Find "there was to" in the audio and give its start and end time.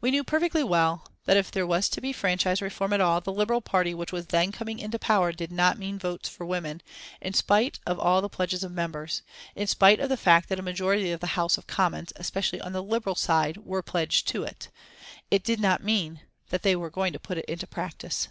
1.50-2.00